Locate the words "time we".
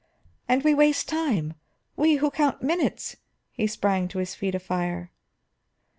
1.07-2.15